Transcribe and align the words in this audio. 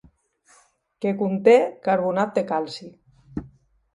Que 1.05 1.09
conté 1.19 1.53
carbonat 1.87 2.33
de 2.37 2.45
calci. 2.53 2.89